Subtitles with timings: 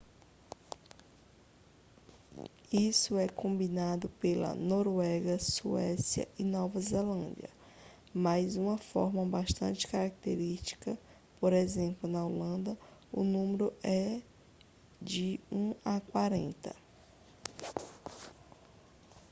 [2.73, 7.51] isso é combinado pela noruega suécia e nova zelândia
[8.11, 10.97] mas uma forma bastante característica
[11.39, 12.75] por exemplo na holanda
[13.11, 14.23] o número é
[14.99, 16.75] de um a quarenta